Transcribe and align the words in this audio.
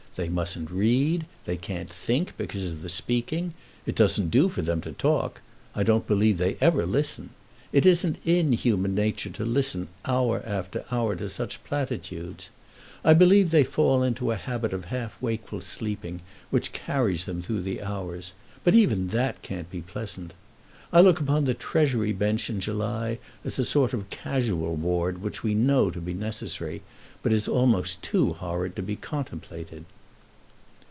They 0.17 0.27
mustn't 0.27 0.69
read. 0.69 1.25
They 1.45 1.55
can't 1.55 1.89
think 1.89 2.35
because 2.35 2.69
of 2.69 2.81
the 2.81 2.89
speaking. 2.89 3.53
It 3.85 3.95
doesn't 3.95 4.29
do 4.29 4.49
for 4.49 4.61
them 4.61 4.81
to 4.81 4.91
talk. 4.91 5.39
I 5.73 5.83
don't 5.83 6.05
believe 6.05 6.37
they 6.37 6.57
ever 6.59 6.85
listen. 6.85 7.29
It 7.71 7.85
isn't 7.85 8.17
in 8.25 8.51
human 8.51 8.93
nature 8.93 9.29
to 9.29 9.45
listen 9.45 9.87
hour 10.03 10.43
after 10.45 10.83
hour 10.91 11.15
to 11.15 11.29
such 11.29 11.63
platitudes. 11.63 12.49
I 13.05 13.13
believe 13.13 13.49
they 13.51 13.63
fall 13.63 14.03
into 14.03 14.31
a 14.31 14.35
habit 14.35 14.73
of 14.73 14.83
half 14.91 15.19
wakeful 15.21 15.61
sleeping, 15.61 16.19
which 16.49 16.73
carries 16.73 17.23
them 17.23 17.41
through 17.41 17.61
the 17.61 17.81
hours; 17.81 18.33
but 18.65 18.75
even 18.75 19.07
that 19.07 19.41
can't 19.41 19.71
be 19.71 19.79
pleasant. 19.79 20.33
I 20.91 20.99
look 20.99 21.21
upon 21.21 21.45
the 21.45 21.53
Treasury 21.53 22.11
Bench 22.11 22.49
in 22.49 22.59
July 22.59 23.17
as 23.45 23.57
a 23.57 23.63
sort 23.63 23.93
of 23.93 24.09
casual 24.09 24.75
ward 24.75 25.21
which 25.21 25.41
we 25.41 25.53
know 25.55 25.89
to 25.89 26.01
be 26.01 26.13
necessary, 26.13 26.81
but 27.23 27.31
is 27.31 27.47
almost 27.47 28.03
too 28.03 28.33
horrid 28.33 28.75
to 28.75 28.81
be 28.81 28.97
contemplated." 28.97 29.85